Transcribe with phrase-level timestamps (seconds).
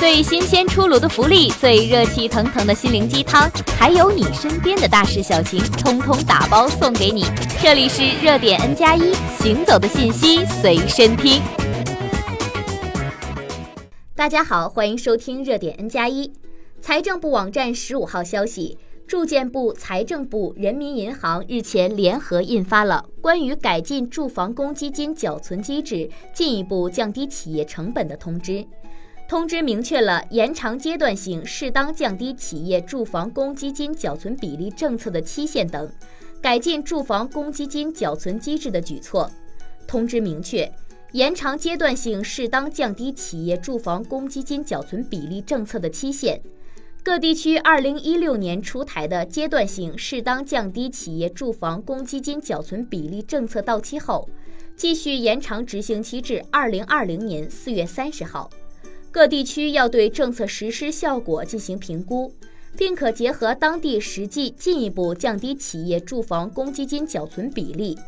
[0.00, 7.26] 最新鲜出炉的福利，最热气腾腾的心灵鸡汤，还有你身边的大事小情，通通打包送给你。
[7.62, 11.42] 这里是热点 N 加一，行走的信息随身听。
[14.14, 16.32] 大家好，欢迎收听热点 N 加一。
[16.80, 28.64] 财政部网站十五号消息，住建部、财政部、人民银行日前联合印发了关于改进住房公积金缴存机制，进一步降低企业成本的通知。
[29.30, 35.88] 通知明确了延长阶段性适当降低企业住房公积金缴存比例政策的期限等，
[36.42, 39.30] 改进住房公积金缴存机制的举措。
[39.86, 40.68] 通知明确，
[41.12, 46.40] 延长阶段性适当降低企业住房公积金缴存比例政策的期限。
[47.04, 54.28] 各地区二零一六年出台的阶段性适当降低企业住房公积金缴存比例政策到期后，
[54.74, 58.50] 继续延长执行期至二零二零年四月三十号。
[59.12, 62.32] 各地区要对政策实施效果进行评估，
[62.76, 67.98] 并可结合当地实际进一步降低企业住房公积金缴存比例。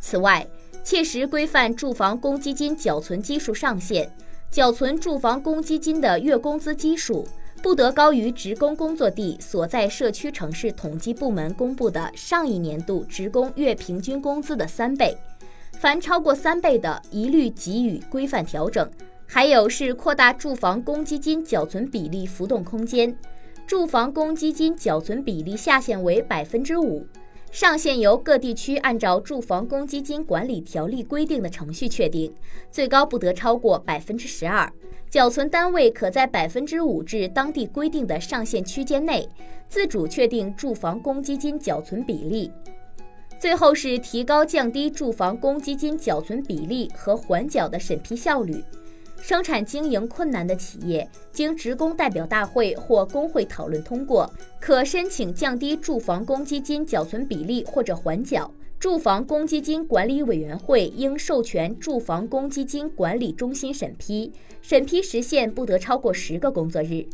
[0.00, 0.46] 此外，
[0.82, 4.10] 切实规范住房公积金缴存基数上限，
[4.50, 7.26] 缴存住房公积金的月工资基数
[7.62, 15.14] 不得高于职工工作地所在社区城市统计部门公布的上一年度职工月平均工资的三倍，
[15.78, 18.88] 凡超过三倍的，一律给予规范调整。
[19.26, 23.14] 还有是扩大住房公积金缴存比例浮动空间，
[23.66, 27.04] 住房公积金缴存比例下限为百分之五，
[27.50, 32.32] 上限由各地区按照住房公积金管理条例规定的程序确定，
[32.70, 34.72] 最高不得超过百分之十二。
[35.10, 39.28] 缴存单位可在百分之五至当地规定的上限区间内，
[39.68, 42.50] 自主确定住房公积金缴存比例。
[43.38, 48.64] 最后是提高降低住房公积金缴存比例和缓缴的审批效率。
[49.28, 58.48] 生产经营困难的企业，经职工代表大会或工会讨论通过，可申请降低住房公积金缴存比例或者缓缴。
[58.78, 64.32] 住房公积金管理委员会应授权住房公积金管理中心审批，
[64.62, 67.04] 审批时限不得超过十个工作日。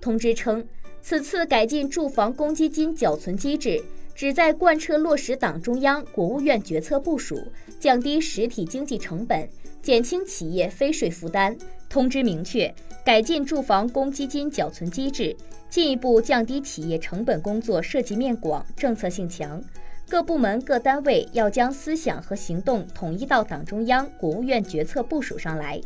[0.00, 0.66] 通知称，
[1.02, 3.78] 此次改进住房公积金缴存机制，
[4.18, 9.48] 旨在贯彻落实党中央、国务院决策部署，降低实体经济成本。
[9.80, 11.56] 减轻企业非税负担。
[11.88, 12.74] 通知明确，
[13.04, 15.36] 改进住房公积金缴存机制，
[15.70, 19.62] 进一步降低企业成本工作涉及面广、政策性强。
[20.08, 25.80] 各部门各单位要将思想和行动统一到党中央、国务院决策部署上来，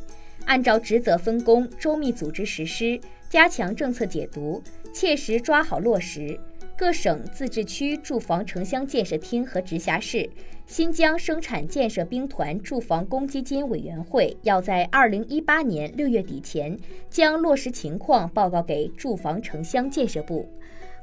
[0.47, 4.63] 按照职责分工，周密组织实施，加强政策解读，
[4.95, 6.41] 切实抓好落实。
[6.83, 10.29] 各省、自治区住房城乡建设厅和直辖市、
[10.67, 16.77] 新疆生产建设兵团住房公积金委员会要在二零一八年六月底前
[17.09, 20.45] 将落实情况报告给住房城乡建设部。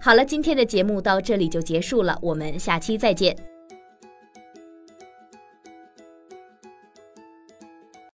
[0.02, 3.34] 好了，今天的节目到这里就结束了，我们下期再见。